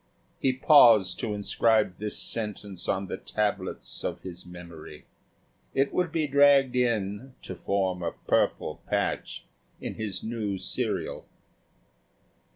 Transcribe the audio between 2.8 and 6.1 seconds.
on the tablets of his memory. It